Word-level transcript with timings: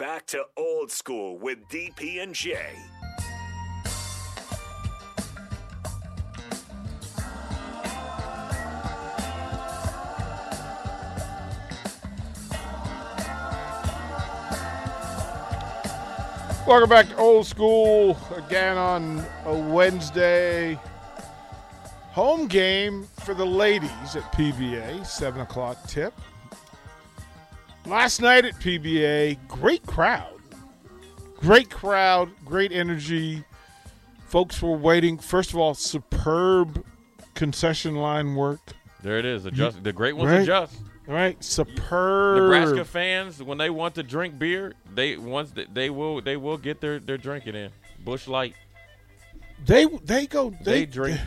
back 0.00 0.24
to 0.24 0.42
old 0.56 0.90
school 0.90 1.36
with 1.36 1.58
DP 1.68 2.22
and 2.22 2.34
J. 2.34 2.56
Welcome 16.66 16.88
back 16.88 17.08
to 17.08 17.16
Old 17.18 17.46
School 17.46 18.16
again 18.34 18.78
on 18.78 19.22
a 19.44 19.54
Wednesday. 19.54 20.80
Home 22.12 22.46
game 22.46 23.06
for 23.22 23.34
the 23.34 23.44
ladies 23.44 24.16
at 24.16 24.32
PBA, 24.32 25.04
7 25.04 25.42
o'clock 25.42 25.76
tip. 25.86 26.14
Last 27.86 28.20
night 28.20 28.44
at 28.44 28.54
PBA, 28.54 29.38
great 29.48 29.84
crowd. 29.86 30.26
Great 31.38 31.70
crowd, 31.70 32.30
great 32.44 32.70
energy. 32.72 33.42
Folks 34.26 34.60
were 34.62 34.76
waiting. 34.76 35.18
First 35.18 35.50
of 35.50 35.56
all, 35.58 35.74
superb 35.74 36.84
concession 37.34 37.96
line 37.96 38.34
work. 38.36 38.60
There 39.02 39.18
it 39.18 39.24
is. 39.24 39.46
Adjust. 39.46 39.82
The 39.82 39.92
great 39.92 40.14
ones 40.16 40.30
Right. 40.30 40.42
adjust. 40.42 40.76
Right? 41.06 41.42
Superb. 41.42 42.42
Nebraska 42.42 42.84
fans, 42.84 43.42
when 43.42 43.56
they 43.58 43.70
want 43.70 43.94
to 43.96 44.02
drink 44.02 44.38
beer, 44.38 44.74
they 44.94 45.16
once 45.16 45.50
they, 45.50 45.64
they 45.72 45.90
will 45.90 46.20
they 46.20 46.36
will 46.36 46.58
get 46.58 46.80
their 46.80 47.00
their 47.00 47.16
drinking 47.18 47.54
in. 47.56 47.70
Busch 48.04 48.28
Light. 48.28 48.54
They 49.64 49.86
they 50.04 50.26
go 50.26 50.50
They 50.50 50.80
they, 50.80 50.86
drink. 50.86 51.18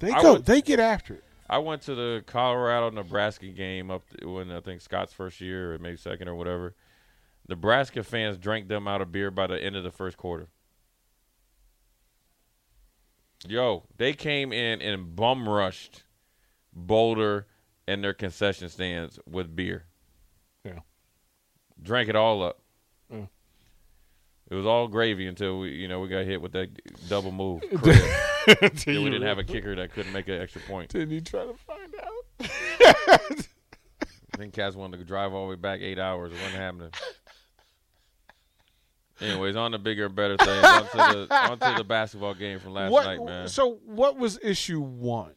They 0.00 0.10
go 0.12 0.32
would- 0.34 0.44
they 0.44 0.60
get 0.60 0.80
after 0.80 1.14
it. 1.14 1.21
I 1.48 1.58
went 1.58 1.82
to 1.82 1.94
the 1.94 2.24
Colorado 2.26 2.90
Nebraska 2.90 3.48
game 3.48 3.90
up 3.90 4.02
when 4.22 4.50
I 4.50 4.60
think 4.60 4.80
Scott's 4.80 5.12
first 5.12 5.40
year 5.40 5.74
or 5.74 5.78
maybe 5.78 5.96
second 5.96 6.28
or 6.28 6.34
whatever. 6.34 6.74
Nebraska 7.48 8.02
fans 8.02 8.38
drank 8.38 8.68
them 8.68 8.86
out 8.86 9.00
of 9.00 9.12
beer 9.12 9.30
by 9.30 9.46
the 9.46 9.62
end 9.62 9.76
of 9.76 9.84
the 9.84 9.90
first 9.90 10.16
quarter. 10.16 10.48
Yo, 13.46 13.84
they 13.96 14.12
came 14.12 14.52
in 14.52 14.80
and 14.80 15.16
bum 15.16 15.48
rushed 15.48 16.04
Boulder 16.72 17.46
and 17.86 18.02
their 18.02 18.14
concession 18.14 18.68
stands 18.68 19.18
with 19.26 19.54
beer. 19.54 19.84
Yeah. 20.64 20.80
Drank 21.82 22.08
it 22.08 22.16
all 22.16 22.42
up. 22.42 22.60
Mm. 23.12 23.28
It 24.48 24.54
was 24.54 24.64
all 24.64 24.86
gravy 24.88 25.26
until 25.26 25.58
we, 25.58 25.70
you 25.70 25.88
know, 25.88 26.00
we 26.00 26.08
got 26.08 26.24
hit 26.24 26.40
with 26.40 26.52
that 26.52 26.70
double 27.08 27.32
move. 27.32 27.62
Then 28.84 29.02
we 29.04 29.10
didn't 29.10 29.22
have 29.22 29.38
a 29.38 29.44
kicker 29.44 29.74
that 29.76 29.92
couldn't 29.92 30.12
make 30.12 30.28
an 30.28 30.40
extra 30.40 30.60
point. 30.62 30.90
Didn't 30.90 31.10
you 31.10 31.20
try 31.20 31.44
to 31.44 31.54
find 31.54 31.94
out? 32.02 32.46
I 34.34 34.36
think 34.36 34.54
Cats 34.54 34.74
wanted 34.74 34.98
to 34.98 35.04
drive 35.04 35.32
all 35.32 35.44
the 35.46 35.50
way 35.50 35.56
back 35.56 35.80
eight 35.80 35.98
hours. 35.98 36.32
It 36.32 36.36
wasn't 36.36 36.54
happening. 36.54 36.90
Anyways, 39.20 39.56
on 39.56 39.72
to 39.72 39.78
bigger 39.78 40.08
better 40.08 40.36
things. 40.36 40.64
On 40.64 40.82
to 40.82 40.96
the, 40.96 41.34
on 41.34 41.58
to 41.58 41.74
the 41.78 41.84
basketball 41.84 42.34
game 42.34 42.58
from 42.58 42.72
last 42.72 42.90
what, 42.90 43.04
night, 43.04 43.24
man. 43.24 43.48
So, 43.48 43.78
what 43.84 44.16
was 44.16 44.38
issue 44.42 44.80
one 44.80 45.34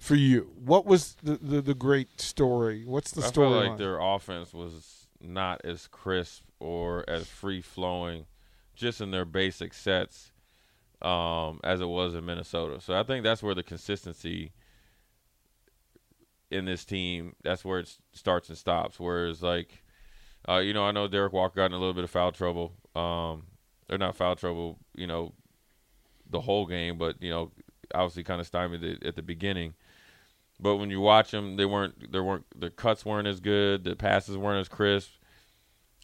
for 0.00 0.16
you? 0.16 0.50
What 0.56 0.86
was 0.86 1.16
the, 1.22 1.38
the, 1.40 1.60
the 1.60 1.74
great 1.74 2.20
story? 2.20 2.84
What's 2.84 3.12
the 3.12 3.20
I 3.20 3.22
felt 3.22 3.34
story? 3.34 3.68
like 3.68 3.78
their 3.78 4.00
offense 4.00 4.52
was 4.52 5.06
not 5.20 5.60
as 5.64 5.86
crisp 5.86 6.42
or 6.58 7.04
as 7.08 7.28
free 7.28 7.60
flowing, 7.60 8.26
just 8.74 9.00
in 9.00 9.12
their 9.12 9.24
basic 9.24 9.72
sets, 9.72 10.31
um, 11.02 11.60
as 11.64 11.80
it 11.80 11.88
was 11.88 12.14
in 12.14 12.24
Minnesota. 12.24 12.80
So 12.80 12.98
I 12.98 13.02
think 13.02 13.24
that's 13.24 13.42
where 13.42 13.54
the 13.54 13.62
consistency 13.62 14.52
in 16.50 16.64
this 16.64 16.84
team. 16.84 17.34
That's 17.42 17.64
where 17.64 17.80
it 17.80 17.96
starts 18.12 18.48
and 18.48 18.58
stops. 18.58 19.00
Whereas 19.00 19.42
like, 19.42 19.82
uh, 20.48 20.58
you 20.58 20.72
know, 20.72 20.84
I 20.84 20.92
know 20.92 21.08
Derrick 21.08 21.32
Walker 21.32 21.56
got 21.56 21.66
in 21.66 21.72
a 21.72 21.78
little 21.78 21.94
bit 21.94 22.04
of 22.04 22.10
foul 22.10 22.32
trouble. 22.32 22.74
Um, 22.94 23.44
or 23.90 23.98
not 23.98 24.16
foul 24.16 24.36
trouble. 24.36 24.78
You 24.94 25.06
know, 25.06 25.32
the 26.28 26.40
whole 26.40 26.66
game, 26.66 26.98
but 26.98 27.22
you 27.22 27.30
know, 27.30 27.52
obviously 27.94 28.24
kind 28.24 28.40
of 28.40 28.46
stymied 28.46 28.82
it 28.82 29.04
at 29.04 29.16
the 29.16 29.22
beginning. 29.22 29.74
But 30.60 30.76
when 30.76 30.90
you 30.90 31.00
watch 31.00 31.30
them, 31.30 31.56
they 31.56 31.64
weren't. 31.64 32.12
There 32.12 32.22
weren't. 32.22 32.46
The 32.58 32.70
cuts 32.70 33.04
weren't 33.04 33.28
as 33.28 33.40
good. 33.40 33.84
The 33.84 33.96
passes 33.96 34.36
weren't 34.36 34.60
as 34.60 34.68
crisp. 34.68 35.10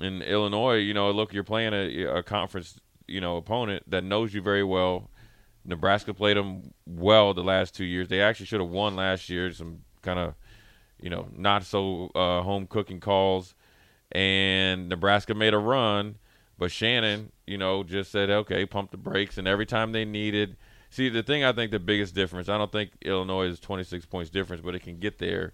In 0.00 0.22
Illinois, 0.22 0.76
you 0.76 0.94
know, 0.94 1.10
look, 1.10 1.32
you're 1.32 1.42
playing 1.42 1.74
a, 1.74 2.04
a 2.18 2.22
conference, 2.22 2.78
you 3.08 3.20
know, 3.20 3.36
opponent 3.36 3.82
that 3.90 4.04
knows 4.04 4.34
you 4.34 4.42
very 4.42 4.64
well. 4.64 5.10
Nebraska 5.64 6.14
played 6.14 6.36
them 6.36 6.72
well 6.86 7.34
the 7.34 7.42
last 7.42 7.74
two 7.74 7.84
years. 7.84 8.08
They 8.08 8.20
actually 8.20 8.46
should 8.46 8.60
have 8.60 8.70
won 8.70 8.96
last 8.96 9.28
year. 9.28 9.52
Some 9.52 9.80
kind 10.02 10.18
of, 10.18 10.34
you 11.00 11.10
know, 11.10 11.28
not 11.36 11.64
so 11.64 12.10
uh, 12.14 12.42
home 12.42 12.66
cooking 12.66 13.00
calls, 13.00 13.54
and 14.12 14.88
Nebraska 14.88 15.34
made 15.34 15.54
a 15.54 15.58
run, 15.58 16.16
but 16.58 16.70
Shannon, 16.70 17.32
you 17.46 17.58
know, 17.58 17.82
just 17.82 18.10
said, 18.10 18.30
okay, 18.30 18.64
pump 18.66 18.90
the 18.90 18.96
brakes, 18.96 19.38
and 19.38 19.46
every 19.46 19.66
time 19.66 19.92
they 19.92 20.04
needed. 20.04 20.56
See, 20.90 21.10
the 21.10 21.22
thing 21.22 21.44
I 21.44 21.52
think 21.52 21.70
the 21.70 21.78
biggest 21.78 22.14
difference, 22.14 22.48
I 22.48 22.56
don't 22.56 22.72
think 22.72 22.92
Illinois 23.02 23.48
is 23.48 23.60
26 23.60 24.06
points 24.06 24.30
difference, 24.30 24.62
but 24.62 24.74
it 24.74 24.82
can 24.82 24.98
get 24.98 25.18
there 25.18 25.52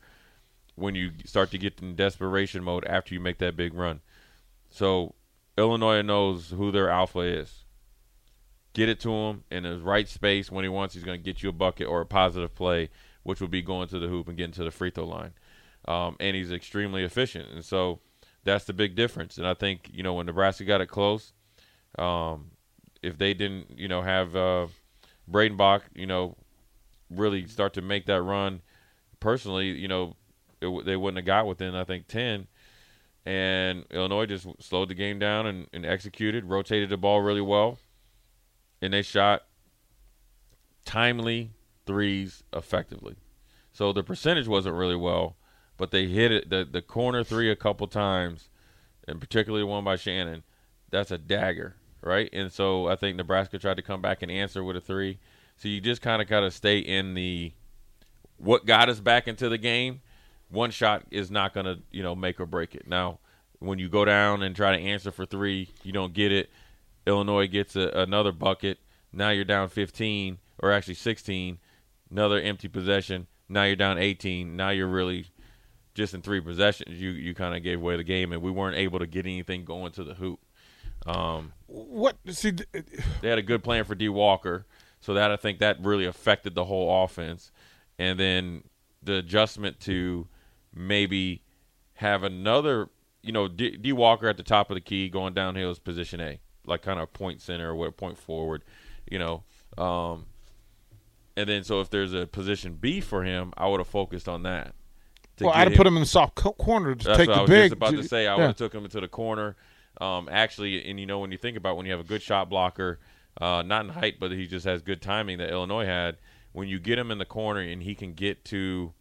when 0.76 0.94
you 0.94 1.10
start 1.24 1.50
to 1.50 1.58
get 1.58 1.80
in 1.80 1.96
desperation 1.96 2.62
mode 2.62 2.84
after 2.84 3.14
you 3.14 3.20
make 3.20 3.38
that 3.38 3.56
big 3.56 3.74
run. 3.74 4.00
So 4.70 5.14
Illinois 5.56 6.02
knows 6.02 6.50
who 6.50 6.70
their 6.70 6.88
alpha 6.90 7.20
is. 7.20 7.64
Get 8.72 8.88
it 8.88 8.98
to 9.00 9.12
him 9.12 9.44
in 9.50 9.64
his 9.64 9.80
right 9.80 10.08
space 10.08 10.50
when 10.50 10.64
he 10.64 10.68
wants. 10.68 10.94
He's 10.94 11.04
going 11.04 11.18
to 11.18 11.24
get 11.24 11.42
you 11.42 11.48
a 11.48 11.52
bucket 11.52 11.86
or 11.86 12.00
a 12.00 12.06
positive 12.06 12.54
play, 12.54 12.90
which 13.22 13.40
will 13.40 13.48
be 13.48 13.62
going 13.62 13.88
to 13.88 13.98
the 13.98 14.08
hoop 14.08 14.26
and 14.26 14.36
getting 14.36 14.52
to 14.54 14.64
the 14.64 14.72
free 14.72 14.90
throw 14.90 15.06
line. 15.06 15.32
Um, 15.86 16.16
and 16.18 16.34
he's 16.34 16.50
extremely 16.50 17.04
efficient, 17.04 17.50
and 17.50 17.64
so 17.64 18.00
that's 18.42 18.64
the 18.64 18.72
big 18.72 18.94
difference. 18.94 19.36
And 19.36 19.46
I 19.46 19.54
think 19.54 19.90
you 19.92 20.02
know 20.02 20.14
when 20.14 20.26
Nebraska 20.26 20.64
got 20.64 20.80
it 20.80 20.86
close, 20.86 21.34
um, 21.98 22.52
if 23.02 23.18
they 23.18 23.34
didn't, 23.34 23.78
you 23.78 23.86
know, 23.86 24.00
have 24.00 24.34
uh, 24.34 24.66
Breidenbach, 25.30 25.82
you 25.94 26.06
know, 26.06 26.36
really 27.10 27.46
start 27.46 27.74
to 27.74 27.82
make 27.82 28.06
that 28.06 28.22
run, 28.22 28.62
personally, 29.20 29.68
you 29.68 29.88
know, 29.88 30.16
it, 30.62 30.84
they 30.86 30.96
wouldn't 30.96 31.18
have 31.18 31.26
got 31.26 31.46
within 31.46 31.74
I 31.74 31.84
think 31.84 32.08
ten. 32.08 32.46
And 33.26 33.84
Illinois 33.90 34.26
just 34.26 34.46
slowed 34.62 34.90
the 34.90 34.94
game 34.94 35.18
down 35.18 35.46
and, 35.46 35.66
and 35.72 35.86
executed, 35.86 36.44
rotated 36.44 36.90
the 36.90 36.98
ball 36.98 37.22
really 37.22 37.40
well, 37.40 37.78
and 38.82 38.92
they 38.92 39.02
shot 39.02 39.44
timely 40.84 41.52
threes 41.86 42.42
effectively. 42.52 43.16
So 43.72 43.92
the 43.92 44.02
percentage 44.02 44.46
wasn't 44.46 44.76
really 44.76 44.96
well, 44.96 45.36
but 45.76 45.90
they 45.90 46.06
hit 46.06 46.32
it 46.32 46.50
the 46.50 46.64
the 46.70 46.82
corner 46.82 47.24
three 47.24 47.50
a 47.50 47.56
couple 47.56 47.86
times, 47.86 48.48
and 49.08 49.20
particularly 49.20 49.64
one 49.64 49.84
by 49.84 49.96
Shannon. 49.96 50.42
That's 50.90 51.10
a 51.10 51.18
dagger, 51.18 51.76
right? 52.02 52.28
And 52.32 52.52
so 52.52 52.86
I 52.86 52.94
think 52.94 53.16
Nebraska 53.16 53.58
tried 53.58 53.78
to 53.78 53.82
come 53.82 54.00
back 54.00 54.22
and 54.22 54.30
answer 54.30 54.62
with 54.62 54.76
a 54.76 54.80
three. 54.80 55.18
So 55.56 55.68
you 55.68 55.80
just 55.80 56.02
kind 56.02 56.22
of 56.22 56.28
got 56.28 56.40
to 56.40 56.50
stay 56.50 56.78
in 56.78 57.14
the 57.14 57.52
what 58.36 58.66
got 58.66 58.88
us 58.88 59.00
back 59.00 59.26
into 59.26 59.48
the 59.48 59.58
game. 59.58 60.02
One 60.50 60.70
shot 60.70 61.04
is 61.10 61.30
not 61.30 61.54
going 61.54 61.66
to, 61.66 61.78
you 61.90 62.02
know, 62.02 62.14
make 62.14 62.40
or 62.40 62.46
break 62.46 62.74
it. 62.74 62.86
Now, 62.86 63.18
when 63.58 63.78
you 63.78 63.88
go 63.88 64.04
down 64.04 64.42
and 64.42 64.54
try 64.54 64.76
to 64.76 64.82
answer 64.82 65.10
for 65.10 65.26
three, 65.26 65.70
you 65.82 65.92
don't 65.92 66.12
get 66.12 66.32
it. 66.32 66.50
Illinois 67.06 67.46
gets 67.46 67.76
a, 67.76 67.88
another 67.88 68.32
bucket. 68.32 68.78
Now 69.12 69.30
you're 69.30 69.44
down 69.44 69.68
15 69.68 70.38
or 70.58 70.72
actually 70.72 70.94
16. 70.94 71.58
Another 72.10 72.40
empty 72.40 72.68
possession. 72.68 73.26
Now 73.48 73.64
you're 73.64 73.76
down 73.76 73.98
18. 73.98 74.56
Now 74.56 74.70
you're 74.70 74.88
really 74.88 75.26
just 75.94 76.14
in 76.14 76.22
three 76.22 76.40
possessions. 76.40 77.00
You 77.00 77.10
you 77.10 77.34
kind 77.34 77.54
of 77.54 77.62
gave 77.62 77.80
away 77.80 77.96
the 77.96 78.04
game, 78.04 78.32
and 78.32 78.42
we 78.42 78.50
weren't 78.50 78.76
able 78.76 78.98
to 78.98 79.06
get 79.06 79.26
anything 79.26 79.64
going 79.64 79.92
to 79.92 80.04
the 80.04 80.14
hoop. 80.14 80.40
Um, 81.06 81.52
what? 81.66 82.16
See, 82.28 82.52
th- 82.52 82.68
they 83.20 83.28
had 83.28 83.38
a 83.38 83.42
good 83.42 83.62
plan 83.62 83.84
for 83.84 83.94
D 83.94 84.08
Walker, 84.08 84.66
so 85.00 85.14
that 85.14 85.30
I 85.30 85.36
think 85.36 85.58
that 85.60 85.82
really 85.82 86.04
affected 86.04 86.54
the 86.54 86.64
whole 86.64 87.04
offense. 87.04 87.50
And 87.98 88.18
then 88.18 88.64
the 89.02 89.16
adjustment 89.16 89.78
to 89.80 90.26
maybe 90.74 91.42
have 91.94 92.22
another, 92.22 92.88
you 93.22 93.32
know, 93.32 93.48
D, 93.48 93.76
D 93.76 93.92
Walker 93.92 94.28
at 94.28 94.36
the 94.36 94.42
top 94.42 94.70
of 94.70 94.74
the 94.74 94.80
key 94.80 95.08
going 95.08 95.34
downhill 95.34 95.70
is 95.70 95.78
position 95.78 96.20
A, 96.20 96.40
like 96.66 96.82
kind 96.82 97.00
of 97.00 97.12
point 97.12 97.40
center 97.40 97.70
or 97.70 97.74
what 97.74 97.96
point 97.96 98.18
forward, 98.18 98.62
you 99.10 99.18
know. 99.18 99.44
Um, 99.78 100.26
and 101.36 101.48
then 101.48 101.64
so 101.64 101.80
if 101.80 101.90
there's 101.90 102.12
a 102.12 102.26
position 102.26 102.74
B 102.74 103.00
for 103.00 103.24
him, 103.24 103.52
I 103.56 103.68
would 103.68 103.80
have 103.80 103.88
focused 103.88 104.28
on 104.28 104.42
that. 104.44 104.74
well, 105.40 105.50
I'd 105.50 105.68
have 105.68 105.76
put 105.76 105.86
him 105.86 105.96
in 105.96 106.02
the 106.02 106.08
soft 106.08 106.34
co- 106.36 106.52
corner 106.52 106.94
to 106.94 107.04
that's 107.04 107.18
take 107.18 107.28
what 107.28 107.34
the 107.34 107.38
I 107.38 107.42
was 107.42 107.50
big. 107.50 107.70
just 107.70 107.72
about 107.72 107.90
to 107.90 108.04
say. 108.04 108.26
I 108.26 108.36
would 108.36 108.46
have 108.46 108.56
took 108.56 108.74
him 108.74 108.84
into 108.84 109.00
the 109.00 109.08
corner. 109.08 109.56
Um, 110.00 110.28
actually, 110.30 110.88
and 110.88 110.98
you 110.98 111.06
know 111.06 111.20
when 111.20 111.30
you 111.32 111.38
think 111.38 111.56
about 111.56 111.76
when 111.76 111.86
you 111.86 111.92
have 111.92 112.00
a 112.00 112.04
good 112.04 112.22
shot 112.22 112.48
blocker, 112.50 112.98
uh, 113.40 113.62
not 113.62 113.84
in 113.84 113.90
height, 113.90 114.18
but 114.18 114.32
he 114.32 114.46
just 114.46 114.64
has 114.64 114.82
good 114.82 115.00
timing 115.00 115.38
that 115.38 115.50
Illinois 115.50 115.86
had. 115.86 116.18
When 116.52 116.68
you 116.68 116.78
get 116.78 116.98
him 116.98 117.10
in 117.10 117.18
the 117.18 117.24
corner 117.24 117.60
and 117.60 117.82
he 117.82 117.94
can 117.96 118.14
get 118.14 118.44
to 118.46 118.92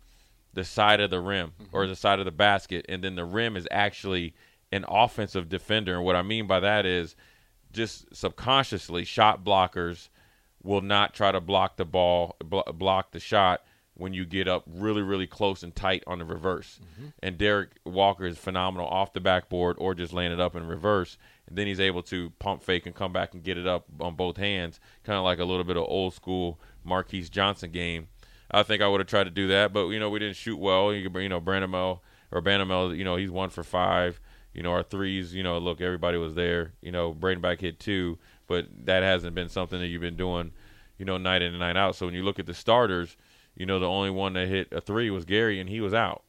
the 0.54 0.64
side 0.64 1.00
of 1.00 1.10
the 1.10 1.20
rim 1.20 1.54
Mm-hmm. 1.62 1.76
or 1.76 1.88
the 1.88 1.96
side 1.96 2.20
of 2.20 2.26
the 2.26 2.32
basket, 2.32 2.86
and 2.90 3.04
then 3.04 3.16
the 3.16 3.26
rim 3.26 3.56
is 3.56 3.68
actually 3.72 4.34
an 4.72 4.86
offensive 4.88 5.50
defender. 5.50 5.96
And 5.96 6.06
what 6.06 6.16
I 6.16 6.22
mean 6.22 6.48
by 6.48 6.60
that 6.60 6.86
is 6.86 7.16
just 7.72 8.16
subconsciously 8.16 9.04
shot 9.06 9.44
blockers 9.44 10.10
will 10.62 10.82
not 10.82 11.14
try 11.14 11.32
to 11.32 11.42
block 11.42 11.78
the 11.78 11.86
ball, 11.86 12.36
blo- 12.44 12.64
block 12.74 13.12
the 13.12 13.20
shot 13.20 13.62
when 13.96 14.14
you 14.14 14.26
get 14.26 14.48
up 14.48 14.64
really, 14.68 15.02
really 15.04 15.28
close 15.28 15.62
and 15.62 15.76
tight 15.76 16.04
on 16.08 16.18
the 16.20 16.26
reverse. 16.26 16.80
And 17.22 17.38
Derrick 17.38 17.72
Walker 17.86 18.26
is 18.26 18.38
phenomenal 18.40 18.88
off 18.88 19.14
the 19.14 19.20
backboard 19.20 19.76
or 19.80 19.94
just 19.94 20.14
laying 20.14 20.32
it 20.32 20.40
up 20.40 20.56
in 20.56 20.66
reverse. 20.68 21.18
and 21.48 21.56
then 21.58 21.68
he's 21.68 21.80
able 21.80 22.02
to 22.04 22.32
pump 22.40 22.64
fake 22.64 22.86
and 22.88 22.96
come 22.96 23.12
back 23.14 23.34
and 23.36 23.44
get 23.44 23.58
it 23.58 23.68
up 23.68 23.86
on 24.00 24.16
both 24.16 24.38
hands, 24.38 24.80
kind 25.04 25.18
of 25.18 25.24
like 25.24 25.38
a 25.40 25.46
little 25.46 25.64
bit 25.66 25.78
of 25.78 25.84
old 25.88 26.14
school 26.16 26.60
Marques 26.84 27.30
Johnson 27.30 27.70
game. 27.72 28.08
I 28.52 28.64
think 28.64 28.82
I 28.82 28.88
would 28.88 29.00
have 29.00 29.08
tried 29.08 29.26
to 29.26 29.30
do 29.30 29.48
that, 29.48 29.74
but 29.74 29.88
you 29.88 30.00
know 30.00 30.10
we 30.10 30.20
didn't 30.20 30.36
shoot 30.36 30.58
well. 30.58 30.94
You, 30.94 31.10
you 31.20 31.30
know 31.30 31.42
Brandamel 31.42 32.00
or 32.32 32.42
Banamel, 32.42 32.98
you 32.98 33.04
know 33.04 33.16
he's 33.16 33.32
one 33.32 33.50
for 33.50 33.64
five. 33.64 34.20
You 34.54 34.64
know 34.64 34.72
our 34.72 34.84
threes, 34.84 35.34
you 35.34 35.44
know 35.44 35.58
look 35.58 35.82
everybody 35.82 36.18
was 36.18 36.36
there. 36.36 36.74
You 36.82 36.92
know 36.92 37.14
back 37.14 37.62
hit 37.62 37.80
two, 37.80 38.20
but 38.48 38.68
that 38.86 39.04
hasn't 39.04 39.36
been 39.36 39.50
something 39.50 39.80
that 39.80 39.88
you've 39.88 40.02
been 40.02 40.18
doing, 40.18 40.52
you 40.98 41.06
know 41.06 41.18
night 41.18 41.42
in 41.42 41.50
and 41.50 41.60
night 41.60 41.78
out. 41.78 41.96
So 41.96 42.06
when 42.06 42.16
you 42.16 42.24
look 42.24 42.40
at 42.40 42.46
the 42.46 42.54
starters, 42.54 43.18
you 43.56 43.66
know 43.66 43.80
the 43.80 43.88
only 43.88 44.10
one 44.10 44.34
that 44.34 44.48
hit 44.48 44.68
a 44.72 44.82
three 44.82 45.10
was 45.10 45.26
Gary, 45.26 45.60
and 45.60 45.70
he 45.70 45.82
was 45.82 45.94
out. 45.94 46.24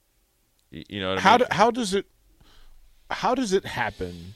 You 0.71 1.01
know 1.01 1.17
how 1.17 1.35
I 1.35 1.39
mean? 1.39 1.47
do, 1.49 1.55
how 1.55 1.71
does 1.71 1.95
it 1.95 2.07
how 3.11 3.35
does 3.35 3.53
it 3.53 3.65
happen 3.65 4.35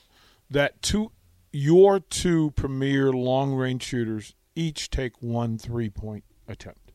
that 0.49 0.81
two 0.81 1.11
your 1.51 1.99
two 1.99 2.51
premier 2.51 3.11
long 3.11 3.53
range 3.53 3.83
shooters 3.83 4.35
each 4.55 4.89
take 4.89 5.21
one 5.21 5.57
three 5.57 5.89
point 5.89 6.23
attempt? 6.47 6.88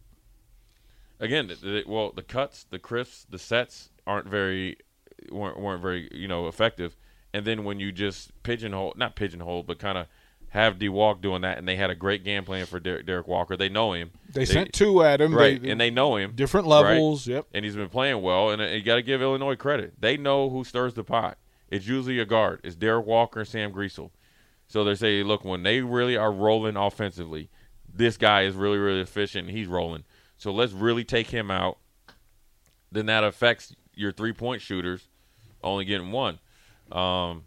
Again, 1.21 1.51
well, 1.87 2.13
the 2.13 2.23
cuts, 2.23 2.65
the 2.69 2.79
crisps, 2.79 3.27
the 3.29 3.39
sets 3.39 3.91
aren't 4.07 4.27
very 4.27 4.77
weren't 5.31 5.59
weren't 5.59 5.83
very 5.83 6.09
you 6.13 6.29
know 6.29 6.49
effective. 6.49 6.97
And 7.33 7.45
then 7.45 7.65
when 7.65 7.81
you 7.81 7.93
just 7.93 8.31
pigeonhole, 8.43 8.95
not 8.97 9.17
pigeonhole, 9.17 9.65
but 9.65 9.79
kind 9.79 9.99
of 9.99 10.07
have 10.51 10.79
D 10.79 10.89
Walk 10.89 11.21
doing 11.21 11.43
that, 11.43 11.59
and 11.59 11.67
they 11.67 11.75
had 11.75 11.91
a 11.91 11.97
great 11.97 12.23
game 12.23 12.45
plan 12.45 12.67
for 12.67 12.79
Derrick, 12.79 13.07
Derrick 13.07 13.27
Walker. 13.27 13.57
They 13.57 13.69
know 13.69 13.93
him. 13.93 14.13
They, 14.33 14.43
they 14.43 14.45
sent 14.45 14.73
two 14.73 15.03
at 15.03 15.21
him, 15.21 15.35
right? 15.35 15.61
They, 15.61 15.71
and 15.71 15.81
they 15.81 15.91
know 15.91 16.17
him, 16.17 16.33
different 16.37 16.69
levels. 16.69 17.27
Right? 17.27 17.35
Yep. 17.35 17.47
And 17.55 17.65
he's 17.65 17.75
been 17.75 17.89
playing 17.89 18.23
well, 18.23 18.51
and, 18.51 18.63
and 18.63 18.73
you 18.73 18.83
got 18.83 18.97
to 18.97 19.03
give 19.03 19.21
Illinois 19.21 19.57
credit. 19.57 19.95
They 20.01 20.17
know 20.17 20.51
who 20.51 20.63
stirs 20.63 20.95
the 20.95 21.03
pot. 21.03 21.39
It's 21.71 21.89
usually 21.89 22.21
a 22.21 22.25
guard. 22.25 22.61
It's 22.63 22.77
Derrick 22.77 23.05
Walker 23.05 23.41
and 23.41 23.49
Sam 23.49 23.73
Griesel. 23.73 24.11
So 24.69 24.85
they 24.85 24.95
say, 24.95 25.25
look, 25.25 25.45
when 25.45 25.65
they 25.65 25.81
really 25.81 26.17
are 26.17 26.33
rolling 26.33 26.77
offensively, 26.77 27.51
this 27.93 28.17
guy 28.17 28.43
is 28.43 28.55
really, 28.55 28.79
really 28.79 29.01
efficient. 29.01 29.51
he's 29.51 29.67
rolling. 29.67 30.05
So 30.37 30.53
let's 30.53 30.73
really 30.73 31.05
take 31.05 31.31
him 31.31 31.51
out. 31.51 31.79
Then 32.93 33.07
that 33.07 33.25
affects 33.25 33.75
your 33.95 34.13
three 34.13 34.33
point 34.33 34.63
shooters, 34.63 35.09
only 35.63 35.85
getting 35.85 36.13
one. 36.13 36.39
Um, 36.93 37.45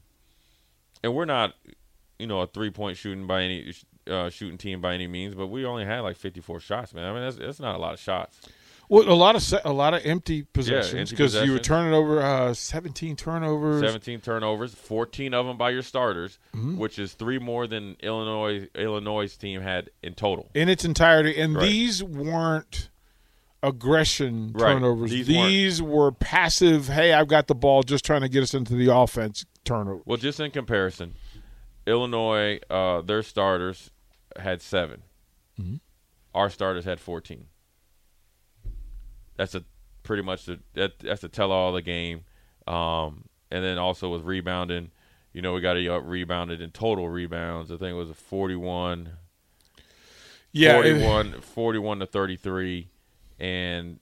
and 1.04 1.14
we're 1.14 1.26
not, 1.26 1.54
you 2.20 2.28
know, 2.28 2.42
a 2.42 2.48
three 2.48 2.70
point 2.70 2.98
shooting 2.98 3.28
by 3.28 3.44
any 3.44 3.74
uh, 4.10 4.30
shooting 4.30 4.58
team 4.58 4.82
by 4.82 4.94
any 4.94 5.08
means, 5.08 5.36
but 5.36 5.48
we 5.48 5.66
only 5.66 5.86
had 5.86 6.02
like 6.02 6.18
54 6.18 6.60
shots, 6.60 6.94
man. 6.94 7.06
I 7.06 7.14
mean, 7.14 7.22
that's, 7.22 7.38
that's 7.38 7.60
not 7.60 7.76
a 7.76 7.78
lot 7.78 7.94
of 7.94 8.00
shots. 8.00 8.40
Well, 8.90 9.10
a 9.10 9.14
lot 9.14 9.36
of 9.36 9.44
se- 9.44 9.62
a 9.66 9.74
lot 9.74 9.94
of 9.94 10.06
empty 10.06 10.44
possessions 10.44 11.10
because 11.10 11.36
yeah, 11.36 11.44
you 11.44 11.52
were 11.52 11.60
turning 11.60 11.94
over 11.94 12.22
uh, 12.22 12.54
17 12.54 13.18
turnovers. 13.18 13.82
17 13.82 14.22
turnovers, 14.22 14.74
14 14.74 15.34
of 15.34 15.46
them 15.46 15.58
by 15.58 15.72
your 15.72 15.82
starters, 15.82 16.40
mm-hmm. 16.56 16.78
which 16.78 16.98
is 16.98 17.14
three 17.14 17.38
more 17.38 17.68
than 17.68 17.98
Illinois 18.00 18.70
Illinois' 18.76 19.36
team 19.36 19.62
had 19.62 19.90
in 20.02 20.14
total 20.14 20.50
in 20.54 20.70
its 20.70 20.86
entirety. 20.86 21.38
And 21.40 21.56
right. 21.56 21.66
these 21.66 22.02
weren't 22.02 22.90
aggression 23.62 24.52
right. 24.54 24.74
turnovers. 24.74 25.12
These, 25.12 25.28
these 25.28 25.82
were 25.82 26.12
passive. 26.12 26.88
Hey, 26.88 27.14
I've 27.14 27.28
got 27.28 27.48
the 27.48 27.56
ball, 27.56 27.84
just 27.84 28.06
trying 28.06 28.22
to 28.22 28.30
get 28.30 28.44
us 28.44 28.54
into 28.54 28.76
the 28.76 28.94
offense. 28.94 29.46
Turnover. 29.66 30.02
Well, 30.06 30.18
just 30.18 30.40
in 30.40 30.52
comparison, 30.52 31.16
Illinois, 31.86 32.60
uh, 32.70 33.02
their 33.02 33.22
starters 33.22 33.92
had 34.40 34.62
7 34.62 35.02
mm-hmm. 35.60 35.76
Our 36.34 36.50
starters 36.50 36.86
had 36.86 37.00
14 37.00 37.48
that's 39.38 39.56
a 39.56 39.64
pretty 40.04 40.24
much 40.24 40.46
the, 40.46 40.60
that 40.74 41.00
that's 41.00 41.24
a 41.24 41.30
tell 41.30 41.52
all 41.52 41.72
the 41.72 41.82
game. 41.82 42.26
Um, 42.68 43.26
and 43.50 43.64
then 43.64 43.78
also 43.78 44.10
with 44.12 44.24
rebounding, 44.24 44.92
you 45.32 45.42
know, 45.42 45.54
we 45.54 45.62
got 45.62 45.78
a 45.78 46.00
rebounded 46.00 46.62
in 46.62 46.72
total 46.72 47.08
rebounds. 47.08 47.72
I 47.72 47.78
think 47.78 47.92
it 47.92 47.98
was 47.98 48.10
a 48.10 48.16
41. 48.16 49.12
Yeah, 50.52 50.74
41, 50.74 51.34
it, 51.34 51.44
41 51.44 52.00
to 52.00 52.06
33 52.06 52.90
and 53.40 54.00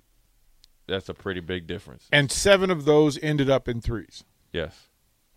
that's 0.88 1.10
a 1.10 1.14
pretty 1.14 1.40
big 1.40 1.68
difference. 1.68 2.08
And 2.12 2.32
7 2.32 2.70
of 2.70 2.86
those 2.86 3.18
ended 3.22 3.50
up 3.50 3.68
in 3.68 3.82
threes. 3.82 4.24
Yes. 4.54 4.88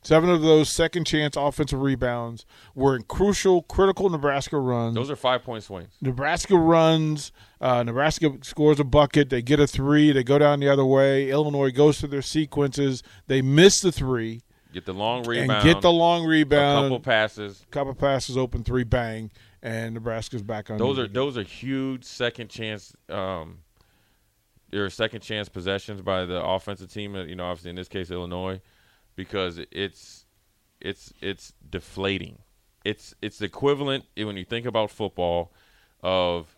Seven 0.03 0.31
of 0.31 0.43
those 0.43 0.71
second 0.71 1.07
chance 1.07 1.37
offensive 1.37 1.83
rebounds 1.83 2.47
were 2.75 2.95
in 2.95 3.03
crucial, 3.03 3.63
critical 3.63 4.09
Nebraska 4.09 4.59
runs. 4.59 4.95
Those 4.95 5.11
are 5.11 5.17
five 5.17 5.43
point 5.43 5.65
swings. 5.65 5.91
Nebraska 6.01 6.57
runs. 6.57 7.33
Uh, 7.61 7.83
Nebraska 7.83 8.39
scores 8.43 8.79
a 8.79 8.85
bucket. 8.85 9.29
They 9.29 9.43
get 9.43 9.59
a 9.59 9.67
three. 9.67 10.13
They 10.13 10.23
go 10.23 10.39
down 10.39 10.61
the 10.61 10.69
other 10.69 10.85
way. 10.85 11.31
Illinois 11.31 11.73
goes 11.73 11.99
through 11.99 12.11
their 12.11 12.23
sequences. 12.23 13.03
They 13.27 13.43
miss 13.43 13.81
the 13.81 13.91
three. 13.91 14.43
Get 14.73 14.87
the 14.87 14.95
long 14.95 15.27
rebound. 15.27 15.51
And 15.51 15.63
get 15.65 15.83
the 15.83 15.93
long 15.93 16.25
rebound. 16.25 16.87
A 16.87 16.89
couple 16.89 17.01
passes. 17.01 17.67
Couple 17.71 17.95
passes, 17.95 18.37
open 18.37 18.63
three, 18.63 18.85
bang, 18.85 19.33
and 19.63 19.95
Nebraska's 19.95 20.43
back 20.43 20.71
on. 20.71 20.79
Those 20.79 20.99
are 20.99 21.09
those 21.09 21.37
are 21.37 21.43
huge 21.43 22.05
second 22.05 22.49
chance. 22.49 22.95
Um, 23.09 23.59
there 24.71 24.85
are 24.85 24.91
second 24.91 25.23
chance 25.23 25.49
possessions 25.49 26.03
by 26.03 26.25
the 26.25 26.41
offensive 26.43 26.93
team. 26.93 27.17
You 27.17 27.35
know, 27.35 27.47
obviously 27.47 27.71
in 27.71 27.77
this 27.77 27.89
case 27.89 28.11
Illinois 28.13 28.61
because 29.19 29.59
it's 29.73 30.27
it's 30.81 31.13
it's 31.21 31.53
deflating. 31.69 32.39
It's 32.85 33.17
it's 33.21 33.43
equivalent 33.43 34.05
eh, 34.17 34.23
when 34.23 34.37
you 34.37 34.45
think 34.45 34.65
about 34.65 34.93
football 34.93 35.53
of 36.05 36.57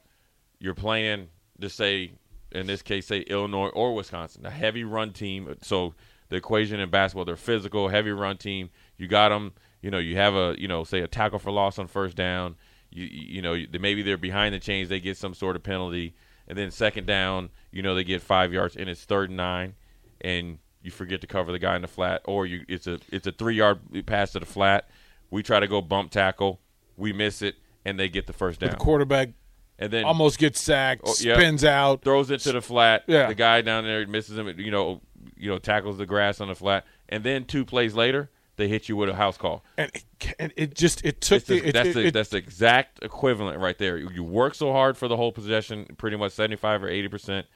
you're 0.59 0.75
playing 0.75 1.29
to 1.59 1.71
say 1.71 2.13
in 2.53 2.67
this 2.67 2.83
case 2.83 3.07
say 3.07 3.21
Illinois 3.21 3.69
or 3.69 3.95
Wisconsin, 3.95 4.45
a 4.45 4.51
heavy 4.51 4.85
run 4.85 5.15
team. 5.15 5.57
So 5.63 5.95
the 6.29 6.37
equation 6.37 6.81
in 6.81 6.91
basketball, 6.91 7.25
they're 7.25 7.35
physical, 7.35 7.89
heavy 7.89 8.13
run 8.13 8.37
team. 8.37 8.69
You 8.99 9.09
got 9.09 9.31
them. 9.31 9.55
You 9.81 9.91
know, 9.91 9.99
you 9.99 10.17
have 10.17 10.35
a 10.35 10.55
you 10.59 10.69
know 10.69 10.85
say 10.85 11.01
a 11.01 11.09
tackle 11.09 11.39
for 11.39 11.51
loss 11.51 11.79
on 11.79 11.87
first 11.87 12.15
down. 12.15 12.57
You 12.91 13.07
you 13.07 13.41
know 13.41 13.57
maybe 13.81 14.03
they're 14.03 14.19
behind 14.19 14.55
the 14.55 14.61
chains, 14.61 14.91
they 14.91 15.01
get 15.01 15.17
some 15.17 15.33
sort 15.33 15.57
of 15.57 15.63
penalty, 15.63 16.15
and 16.47 16.59
then 16.59 16.71
second 16.71 17.07
down, 17.07 17.49
you 17.73 17.81
know 17.81 17.95
they 17.95 18.05
get 18.05 18.21
five 18.21 18.53
yards, 18.53 18.77
and 18.77 18.91
it's 18.91 19.05
third 19.05 19.31
and 19.31 19.39
nine, 19.39 19.77
and 20.21 20.59
you 20.83 20.91
forget 20.91 21.21
to 21.21 21.27
cover 21.27 21.53
the 21.53 21.59
guy 21.59 21.77
in 21.77 21.83
the 21.83 21.89
flat, 21.89 22.23
or 22.25 22.47
you 22.47 22.65
it's 22.69 22.87
a 22.87 22.99
it's 23.11 23.27
a 23.27 23.33
three 23.33 23.57
yard 23.57 23.81
pass 24.07 24.33
to 24.33 24.41
the 24.41 24.47
flat. 24.47 24.89
We 25.31 25.43
try 25.43 25.61
to 25.61 25.69
go 25.69 25.81
bump 25.81 26.11
tackle, 26.11 26.61
we 26.97 27.13
miss 27.13 27.43
it, 27.43 27.57
and 27.85 27.99
they 27.99 28.09
get 28.09 28.27
the 28.27 28.33
first 28.33 28.61
down. 28.61 28.71
The 28.71 28.77
quarterback 28.77 29.31
and 29.79 29.93
then 29.93 30.05
almost 30.05 30.39
gets 30.39 30.61
sacked, 30.61 31.03
oh, 31.05 31.13
spins 31.13 31.65
out, 31.65 32.03
throws 32.03 32.31
it 32.31 32.41
to 32.41 32.53
the 32.53 32.61
flat. 32.61 33.05
Yeah. 33.07 33.27
the 33.27 33.35
guy 33.35 33.63
down 33.63 33.85
there 33.85 34.07
misses 34.07 34.37
him. 34.37 34.49
You 34.59 34.71
know, 34.71 35.01
you 35.37 35.51
know, 35.51 35.59
tackles 35.59 35.99
the 35.99 36.07
grass 36.07 36.41
on 36.41 36.49
the 36.49 36.55
flat, 36.55 36.85
and 37.09 37.25
then 37.25 37.45
two 37.45 37.65
plays 37.65 37.95
later, 37.95 38.31
they 38.57 38.69
hit 38.69 38.89
you 38.89 38.97
with 38.97 39.09
a 39.09 39.15
house 39.15 39.37
call. 39.37 39.65
And 39.77 39.91
it, 39.95 40.35
and 40.39 40.53
it 40.57 40.75
just 40.75 41.05
it 41.05 41.21
took 41.21 41.45
the, 41.45 41.71
that's 41.71 41.89
it, 41.91 41.95
the 41.95 42.07
it, 42.07 42.15
that's 42.15 42.31
the 42.31 42.39
exact 42.39 43.03
equivalent 43.03 43.59
right 43.59 43.79
there. 43.79 43.99
You, 43.99 44.11
you 44.11 44.25
work 44.25 44.55
so 44.55 44.73
hard 44.73 44.97
for 44.97 45.09
the 45.09 45.17
whole 45.17 45.33
possession, 45.33 45.87
pretty 45.99 46.17
much 46.17 46.33
seventy 46.33 46.57
five 46.57 46.83
or 46.83 46.89
eighty 46.89 47.09
percent 47.09 47.47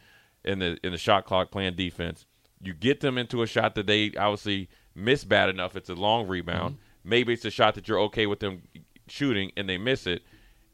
in 0.44 0.58
the 0.58 0.78
in 0.82 0.92
the 0.92 0.98
shot 0.98 1.25
clock 1.25 1.50
playing 1.50 1.75
defense 1.75 2.26
you 2.62 2.75
get 2.75 3.00
them 3.00 3.18
into 3.18 3.42
a 3.42 3.46
shot 3.46 3.75
that 3.75 3.87
they 3.87 4.12
obviously 4.16 4.68
miss 4.94 5.25
bad 5.25 5.49
enough. 5.49 5.76
It's 5.76 5.90
a 5.90 5.94
long 5.94 6.26
rebound. 6.26 6.75
Mm-hmm. 6.75 7.08
Maybe 7.08 7.32
it's 7.32 7.44
a 7.44 7.50
shot 7.50 7.75
that 7.75 7.88
you're 7.88 8.00
okay 8.02 8.26
with 8.26 8.40
them 8.40 8.62
shooting 9.08 9.52
and 9.56 9.68
they 9.68 9.78
miss 9.78 10.06
it, 10.06 10.23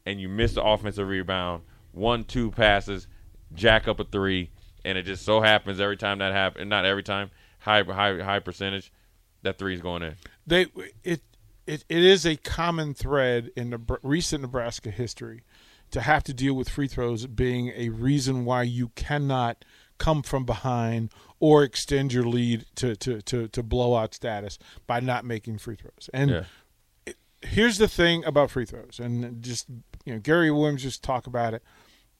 and 0.05 0.19
you 0.19 0.29
miss 0.29 0.53
the 0.53 0.63
offensive 0.63 1.07
rebound. 1.07 1.63
One, 1.91 2.23
two 2.23 2.51
passes, 2.51 3.07
jack 3.53 3.87
up 3.87 3.99
a 3.99 4.05
three, 4.05 4.49
and 4.85 4.97
it 4.97 5.03
just 5.03 5.25
so 5.25 5.41
happens 5.41 5.79
every 5.79 5.97
time 5.97 6.19
that 6.19 6.31
happens. 6.31 6.69
Not 6.69 6.85
every 6.85 7.03
time, 7.03 7.31
high 7.59 7.83
high 7.83 8.21
high 8.21 8.39
percentage, 8.39 8.93
that 9.41 9.57
three 9.57 9.73
is 9.73 9.81
going 9.81 10.03
in. 10.03 10.15
They 10.47 10.67
it 11.03 11.21
it, 11.67 11.85
it 11.89 12.03
is 12.03 12.25
a 12.25 12.37
common 12.37 12.93
thread 12.93 13.51
in 13.55 13.69
the 13.69 13.99
recent 14.01 14.41
Nebraska 14.41 14.89
history 14.91 15.43
to 15.91 16.01
have 16.01 16.23
to 16.23 16.33
deal 16.33 16.53
with 16.53 16.69
free 16.69 16.87
throws 16.87 17.27
being 17.27 17.71
a 17.75 17.89
reason 17.89 18.45
why 18.45 18.63
you 18.63 18.89
cannot 18.89 19.63
come 20.01 20.23
from 20.23 20.45
behind 20.45 21.11
or 21.39 21.63
extend 21.63 22.11
your 22.11 22.25
lead 22.25 22.65
to 22.75 22.95
to 22.95 23.21
to, 23.21 23.47
to 23.47 23.61
blowout 23.63 24.15
status 24.15 24.57
by 24.87 24.99
not 24.99 25.23
making 25.23 25.59
free 25.59 25.75
throws. 25.75 26.09
And 26.11 26.31
yeah. 26.31 26.43
it, 27.05 27.17
here's 27.43 27.77
the 27.77 27.87
thing 27.87 28.25
about 28.25 28.49
free 28.49 28.65
throws, 28.65 28.99
and 28.99 29.43
just 29.43 29.67
you 30.03 30.13
know 30.13 30.19
Gary 30.19 30.49
Williams 30.49 30.81
just 30.81 31.03
talk 31.03 31.27
about 31.27 31.53
it 31.53 31.63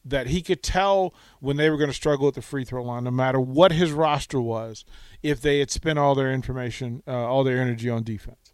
that 0.06 0.28
he 0.28 0.42
could 0.42 0.64
tell 0.64 1.14
when 1.40 1.58
they 1.58 1.70
were 1.70 1.78
going 1.78 1.90
to 1.90 1.96
struggle 1.96 2.28
at 2.28 2.34
the 2.34 2.42
free 2.42 2.64
throw 2.64 2.84
line, 2.84 3.04
no 3.04 3.12
matter 3.12 3.40
what 3.40 3.72
his 3.72 3.92
roster 3.92 4.42
was, 4.42 4.84
if 5.22 5.42
they 5.42 5.60
had 5.60 5.70
spent 5.70 6.00
all 6.00 6.16
their 6.16 6.32
information, 6.32 7.04
uh, 7.08 7.12
all 7.12 7.44
their 7.44 7.60
energy 7.60 7.88
on 7.88 8.04
defense. 8.04 8.54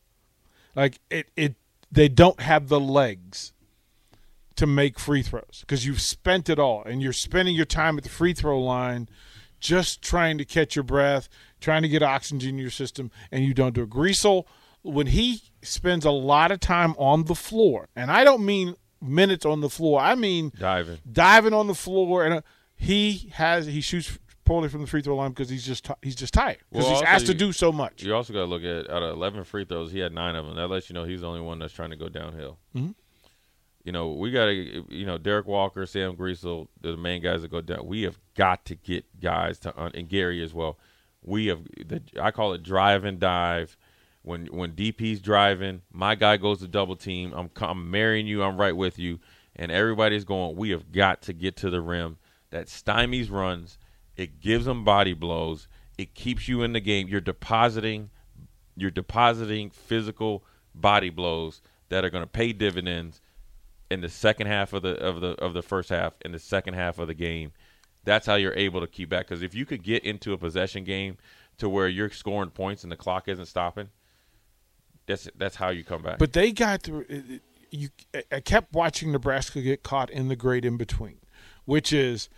Like 0.75 0.99
it, 1.09 1.29
it, 1.37 1.55
they 1.89 2.09
don't 2.09 2.41
have 2.41 2.67
the 2.67 2.81
legs 2.81 3.53
to 4.57 4.67
make 4.67 4.99
free 4.99 5.21
throws 5.21 5.59
because 5.61 5.85
you've 5.85 6.01
spent 6.01 6.49
it 6.49 6.59
all 6.59 6.83
and 6.83 7.01
you're 7.01 7.13
spending 7.13 7.55
your 7.55 7.65
time 7.65 7.97
at 7.97 8.03
the 8.03 8.09
free 8.09 8.33
throw 8.33 8.59
line 8.61 9.07
just 9.59 10.01
trying 10.01 10.37
to 10.37 10.45
catch 10.45 10.75
your 10.75 10.83
breath, 10.83 11.29
trying 11.59 11.81
to 11.81 11.87
get 11.87 12.03
oxygen 12.03 12.49
in 12.49 12.57
your 12.59 12.69
system, 12.69 13.09
and 13.31 13.43
you 13.43 13.53
don't 13.53 13.73
do 13.73 13.83
it. 13.83 13.89
Griesel, 13.89 14.43
when 14.83 15.07
he 15.07 15.41
spends 15.63 16.05
a 16.05 16.11
lot 16.11 16.51
of 16.51 16.59
time 16.59 16.93
on 16.97 17.23
the 17.25 17.33
floor, 17.35 17.89
and 17.95 18.11
I 18.11 18.23
don't 18.23 18.45
mean 18.45 18.75
minutes 19.01 19.45
on 19.45 19.61
the 19.61 19.69
floor, 19.69 19.99
I 19.99 20.13
mean 20.15 20.51
diving, 20.59 20.99
diving 21.11 21.53
on 21.53 21.67
the 21.67 21.73
floor, 21.75 22.23
and 22.23 22.35
uh, 22.35 22.41
he 22.75 23.31
has 23.33 23.65
he 23.65 23.81
shoots 23.81 24.17
poorly 24.45 24.69
from 24.69 24.81
the 24.81 24.87
free 24.87 25.01
throw 25.01 25.15
line 25.15 25.31
because 25.31 25.49
he's 25.49 25.65
just 25.65 25.89
he's 26.01 26.15
just 26.15 26.33
tired 26.33 26.57
because 26.71 26.85
Well, 26.85 26.93
he's 26.93 27.03
asked 27.03 27.25
to 27.25 27.33
do 27.33 27.51
so 27.51 27.71
much. 27.71 28.03
You 28.03 28.13
also 28.15 28.31
got 28.33 28.39
to 28.39 28.45
look 28.45 28.63
at 28.63 28.89
out 28.89 29.03
of 29.03 29.15
11 29.15 29.43
free 29.43 29.65
throws, 29.65 29.91
he 29.91 29.99
had 29.99 30.13
nine 30.13 30.35
of 30.35 30.45
them. 30.45 30.55
That 30.55 30.67
lets 30.69 30.89
you 30.89 30.93
know 30.93 31.03
he's 31.03 31.21
the 31.21 31.27
only 31.27 31.41
one 31.41 31.59
that's 31.59 31.73
trying 31.73 31.89
to 31.89 31.95
go 31.97 32.07
downhill. 32.09 32.59
Mhm. 32.75 32.93
You 33.87 33.93
know, 33.93 34.09
we 34.09 34.31
got 34.31 34.47
to, 34.47 34.85
you 34.89 35.05
know, 35.05 35.17
Derrick 35.17 35.47
Walker, 35.47 35.85
Sam 35.85 36.17
Griesel, 36.17 36.67
the 36.81 36.97
main 36.97 37.21
guys 37.21 37.41
that 37.43 37.51
go 37.51 37.61
down. 37.61 37.87
We 37.87 38.01
have 38.01 38.19
got 38.35 38.65
to 38.65 38.75
get 38.75 39.21
guys 39.21 39.59
to, 39.59 39.73
uh, 39.79 39.91
and 39.93 40.09
Gary 40.09 40.43
as 40.43 40.53
well. 40.53 40.77
We 41.21 41.45
have, 41.45 41.63
the, 41.63 42.01
I 42.21 42.31
call 42.31 42.51
it 42.51 42.63
drive 42.63 43.05
and 43.05 43.17
dive. 43.17 43.77
When 44.23 44.47
when 44.47 44.73
DP's 44.73 45.21
driving, 45.21 45.83
my 45.89 46.15
guy 46.15 46.35
goes 46.35 46.59
to 46.59 46.67
double 46.67 46.97
team. 46.97 47.31
I'm 47.33 47.49
I'm 47.61 47.89
marrying 47.89 48.27
you. 48.27 48.43
I'm 48.43 48.59
right 48.59 48.75
with 48.75 48.99
you, 48.99 49.21
and 49.55 49.71
everybody's 49.71 50.25
going. 50.25 50.57
We 50.57 50.71
have 50.71 50.91
got 50.91 51.21
to 51.21 51.31
get 51.31 51.55
to 51.57 51.69
the 51.69 51.79
rim. 51.79 52.17
That 52.49 52.65
stymies 52.65 53.31
runs. 53.31 53.77
It 54.17 54.41
gives 54.41 54.65
them 54.65 54.83
body 54.83 55.13
blows. 55.13 55.69
It 55.97 56.13
keeps 56.13 56.49
you 56.49 56.61
in 56.61 56.73
the 56.73 56.81
game. 56.81 57.07
You're 57.07 57.21
depositing 57.21 58.09
you're 58.75 58.91
depositing 58.91 59.69
physical 59.69 60.43
body 60.75 61.09
blows 61.09 61.61
that 61.87 62.03
are 62.03 62.09
going 62.09 62.23
to 62.23 62.27
pay 62.27 62.51
dividends 62.51 63.21
in 63.89 64.01
the 64.01 64.09
second 64.09 64.47
half 64.47 64.73
of 64.73 64.81
the 64.81 64.95
of 64.95 65.21
the 65.21 65.29
of 65.41 65.53
the 65.53 65.61
first 65.61 65.89
half 65.89 66.13
in 66.23 66.31
the 66.31 66.39
second 66.39 66.73
half 66.73 66.99
of 66.99 67.07
the 67.07 67.13
game. 67.13 67.51
That's 68.03 68.25
how 68.25 68.35
you're 68.35 68.55
able 68.55 68.79
to 68.81 68.87
keep 68.87 69.09
back 69.09 69.27
because 69.27 69.41
if 69.41 69.53
you 69.53 69.65
could 69.65 69.83
get 69.83 70.03
into 70.03 70.33
a 70.33 70.37
possession 70.37 70.83
game 70.83 71.17
to 71.57 71.67
where 71.67 71.87
you're 71.87 72.09
scoring 72.09 72.51
points 72.51 72.83
and 72.83 72.91
the 72.91 72.95
clock 72.95 73.27
isn't 73.27 73.47
stopping, 73.47 73.89
that's 75.05 75.27
that's 75.35 75.55
how 75.55 75.69
you 75.69 75.83
come 75.83 76.03
back. 76.03 76.19
But 76.19 76.33
they 76.33 76.51
got 76.51 76.83
through. 76.83 77.05
You, 77.69 77.89
I 78.31 78.39
kept 78.39 78.73
watching 78.73 79.11
Nebraska 79.11 79.61
get 79.61 79.83
caught 79.83 80.09
in 80.09 80.29
the 80.29 80.37
great 80.37 80.63
in 80.63 80.77
between, 80.77 81.17
which 81.65 81.91
is 81.91 82.29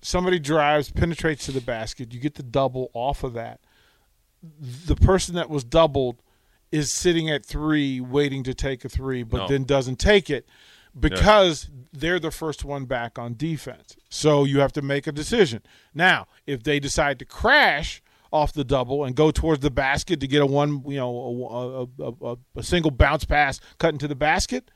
somebody 0.00 0.38
drives, 0.38 0.90
penetrates 0.90 1.44
to 1.46 1.52
the 1.52 1.60
basket. 1.60 2.14
You 2.14 2.20
get 2.20 2.36
the 2.36 2.42
double 2.42 2.90
off 2.94 3.22
of 3.22 3.34
that. 3.34 3.60
The 4.42 4.96
person 4.96 5.34
that 5.34 5.50
was 5.50 5.62
doubled 5.62 6.22
is 6.72 6.92
sitting 6.92 7.30
at 7.30 7.44
three, 7.44 8.00
waiting 8.00 8.42
to 8.44 8.54
take 8.54 8.84
a 8.84 8.88
three, 8.88 9.22
but 9.22 9.38
No. 9.38 9.48
then 9.48 9.64
doesn't 9.64 9.98
take 9.98 10.28
it 10.30 10.46
because 10.98 11.68
they're 11.92 12.18
the 12.18 12.30
first 12.30 12.64
one 12.64 12.84
back 12.86 13.18
on 13.18 13.34
defense. 13.36 13.96
So 14.08 14.44
you 14.44 14.60
have 14.60 14.72
to 14.74 14.82
make 14.82 15.06
a 15.06 15.12
decision. 15.12 15.62
Now, 15.94 16.26
if 16.46 16.62
they 16.62 16.80
decide 16.80 17.18
to 17.20 17.24
crash 17.24 18.02
off 18.32 18.52
the 18.52 18.64
double 18.64 19.04
and 19.04 19.14
go 19.14 19.30
towards 19.30 19.60
the 19.62 19.70
basket 19.70 20.20
to 20.20 20.26
get 20.26 20.42
a 20.42 20.46
one, 20.46 20.82
you 20.86 20.96
know, 20.96 21.88
a, 21.98 22.02
a, 22.02 22.32
a, 22.32 22.36
a 22.56 22.62
single 22.62 22.90
bounce 22.90 23.24
pass 23.24 23.60
cut 23.78 23.92
into 23.92 24.08
the 24.08 24.14
basket, 24.16 24.70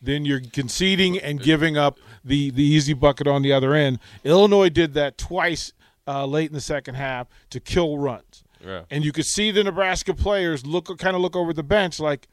then 0.00 0.24
you're 0.24 0.40
conceding 0.40 1.18
and 1.18 1.40
giving 1.40 1.76
up 1.78 1.98
the, 2.24 2.50
the 2.50 2.62
easy 2.62 2.92
bucket 2.92 3.26
on 3.26 3.42
the 3.42 3.52
other 3.52 3.72
end. 3.72 3.98
Illinois 4.24 4.68
did 4.68 4.94
that 4.94 5.16
twice 5.16 5.72
uh, 6.06 6.26
late 6.26 6.50
in 6.50 6.54
the 6.54 6.60
second 6.60 6.96
half 6.96 7.28
to 7.50 7.60
kill 7.60 7.98
runs. 7.98 8.42
Yeah. 8.64 8.82
And 8.90 9.04
you 9.04 9.12
could 9.12 9.26
see 9.26 9.50
the 9.50 9.64
Nebraska 9.64 10.14
players 10.14 10.64
look 10.66 10.86
kind 10.98 11.14
of 11.16 11.22
look 11.22 11.36
over 11.36 11.52
the 11.52 11.62
bench 11.62 11.98
like, 12.00 12.28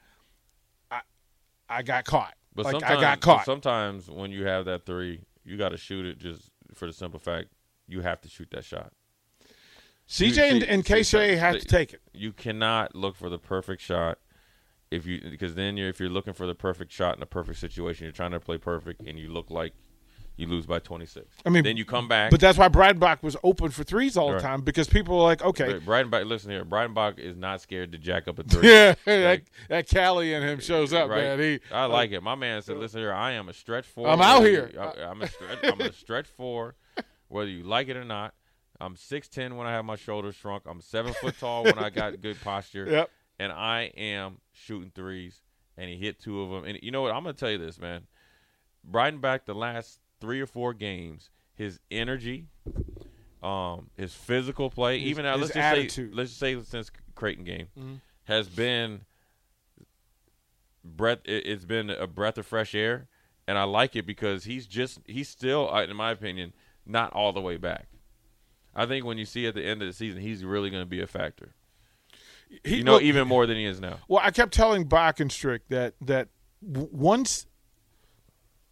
I, 0.90 1.00
I 1.68 1.82
got 1.82 2.04
caught. 2.04 2.34
But 2.54 2.66
like 2.66 2.72
sometimes, 2.72 2.98
I 2.98 3.00
got 3.00 3.20
caught. 3.20 3.44
Sometimes 3.44 4.10
when 4.10 4.30
you 4.30 4.46
have 4.46 4.64
that 4.66 4.86
three, 4.86 5.22
you 5.44 5.56
got 5.56 5.70
to 5.70 5.76
shoot 5.76 6.04
it 6.06 6.18
just 6.18 6.50
for 6.74 6.86
the 6.86 6.92
simple 6.92 7.20
fact 7.20 7.48
you 7.86 8.00
have 8.00 8.20
to 8.22 8.28
shoot 8.28 8.48
that 8.52 8.64
shot. 8.64 8.92
CJ 10.08 10.38
and, 10.38 10.62
see- 10.62 10.68
and 10.68 10.84
KJ 10.84 11.38
have 11.38 11.54
they- 11.54 11.60
to 11.60 11.66
take 11.66 11.92
it. 11.92 12.00
you 12.12 12.32
cannot 12.32 12.94
look 12.94 13.16
for 13.16 13.28
the 13.28 13.38
perfect 13.38 13.80
shot 13.82 14.18
if 14.90 15.06
you 15.06 15.20
because 15.20 15.54
then 15.54 15.76
you're 15.76 15.88
if 15.88 16.00
you're 16.00 16.08
looking 16.08 16.32
for 16.32 16.46
the 16.46 16.54
perfect 16.54 16.90
shot 16.92 17.16
in 17.16 17.22
a 17.22 17.26
perfect 17.26 17.58
situation, 17.60 18.04
you're 18.04 18.12
trying 18.12 18.32
to 18.32 18.40
play 18.40 18.58
perfect 18.58 19.02
and 19.02 19.18
you 19.18 19.32
look 19.32 19.50
like 19.50 19.72
you 20.40 20.46
lose 20.46 20.66
by 20.66 20.78
26. 20.78 21.26
I 21.44 21.50
mean, 21.50 21.62
then 21.62 21.76
you 21.76 21.84
come 21.84 22.08
back. 22.08 22.30
But 22.30 22.40
that's 22.40 22.56
why 22.58 22.68
Breidenbach 22.68 23.22
was 23.22 23.36
open 23.42 23.70
for 23.70 23.84
threes 23.84 24.16
all 24.16 24.32
the 24.32 24.40
time 24.40 24.62
because 24.62 24.88
people 24.88 25.16
were 25.16 25.22
like, 25.24 25.42
okay, 25.42 25.74
Breidenbach, 25.74 26.26
listen 26.26 26.50
here, 26.50 26.64
Breidenbach 26.64 27.18
is 27.18 27.36
not 27.36 27.60
scared 27.60 27.92
to 27.92 27.98
jack 27.98 28.26
up 28.26 28.38
a 28.38 28.42
three. 28.44 28.68
yeah, 28.68 28.94
that, 29.04 29.24
Like, 29.24 29.46
that 29.68 29.88
Cali 29.88 30.32
in 30.32 30.42
him 30.42 30.60
shows 30.60 30.92
up, 30.92 31.08
right? 31.10 31.22
man. 31.22 31.38
He, 31.38 31.60
I 31.72 31.84
uh, 31.84 31.88
like 31.88 32.12
it. 32.12 32.22
My 32.22 32.34
man 32.34 32.62
said, 32.62 32.78
"Listen 32.78 33.00
here, 33.00 33.12
I 33.12 33.32
am 33.32 33.48
a 33.48 33.52
stretch 33.52 33.86
four. 33.86 34.08
I'm 34.08 34.20
out 34.22 34.42
here. 34.42 34.70
I, 34.78 35.02
I'm 35.04 35.20
a 35.22 35.28
stretch. 35.28 35.58
I'm 35.62 35.80
a 35.80 35.92
stretch 35.92 36.26
four, 36.26 36.74
whether 37.28 37.50
you 37.50 37.62
like 37.62 37.88
it 37.88 37.96
or 37.96 38.04
not. 38.04 38.34
I'm 38.80 38.96
six 38.96 39.28
ten 39.28 39.56
when 39.56 39.66
I 39.66 39.72
have 39.72 39.84
my 39.84 39.96
shoulders 39.96 40.34
shrunk. 40.34 40.62
I'm 40.66 40.80
seven 40.80 41.12
foot 41.12 41.38
tall 41.38 41.64
when 41.64 41.78
I 41.78 41.90
got 41.90 42.20
good 42.20 42.40
posture. 42.44 42.86
Yep. 42.88 43.10
And 43.38 43.52
I 43.52 43.92
am 43.96 44.38
shooting 44.52 44.90
threes, 44.94 45.42
and 45.76 45.88
he 45.90 45.96
hit 45.96 46.18
two 46.18 46.40
of 46.42 46.50
them. 46.50 46.64
And 46.64 46.78
you 46.82 46.90
know 46.90 47.02
what? 47.02 47.12
I'm 47.12 47.22
gonna 47.22 47.34
tell 47.34 47.50
you 47.50 47.58
this, 47.58 47.78
man. 47.78 48.06
Breidenbach, 48.90 49.44
the 49.44 49.54
last 49.54 50.00
three 50.20 50.40
or 50.40 50.46
four 50.46 50.74
games, 50.74 51.30
his 51.54 51.80
energy, 51.90 52.46
um, 53.42 53.90
his 53.96 54.14
physical 54.14 54.70
play, 54.70 54.98
His- 54.98 55.08
even 55.10 55.24
now, 55.24 55.32
his 55.32 55.40
let's 55.42 55.54
just 55.54 55.64
attitude. 55.64 56.10
say, 56.10 56.16
let's 56.16 56.30
just 56.30 56.40
say 56.40 56.62
since 56.62 56.90
Creighton 57.14 57.44
game, 57.44 57.68
Mhm. 57.78 58.00
has 58.24 58.48
been 58.48 59.02
breath. 60.84 61.18
It, 61.24 61.46
it's 61.46 61.64
been 61.64 61.90
a 61.90 62.06
breath 62.06 62.38
of 62.38 62.46
fresh 62.46 62.74
air, 62.74 63.08
and 63.46 63.58
I 63.58 63.64
like 63.64 63.96
it 63.96 64.06
because 64.06 64.44
he's 64.44 64.66
just 64.66 65.00
he's 65.06 65.28
still, 65.28 65.72
uh, 65.72 65.82
in 65.84 65.96
my 65.96 66.10
opinion, 66.10 66.52
not 66.86 67.12
all 67.12 67.32
the 67.32 67.40
way 67.40 67.56
back. 67.56 67.88
I 68.74 68.86
think 68.86 69.04
when 69.04 69.18
you 69.18 69.24
see 69.24 69.46
at 69.46 69.54
the 69.54 69.64
end 69.64 69.82
of 69.82 69.88
the 69.88 69.92
season, 69.94 70.20
he's 70.22 70.44
really 70.44 70.70
going 70.70 70.82
to 70.82 70.88
be 70.88 71.00
a 71.00 71.06
factor. 71.06 71.54
he, 72.64 72.76
You 72.78 72.84
know, 72.84 73.00
even 73.00 73.26
more 73.28 73.46
than 73.46 73.56
he 73.56 73.64
is 73.64 73.80
now. 73.80 73.98
well, 74.08 74.20
I 74.24 74.30
kept 74.30 74.52
telling 74.52 74.84
Bach 74.84 75.18
and 75.20 75.30
Strick 75.30 75.68
that 75.68 75.94
that 76.00 76.28
once 76.62 77.46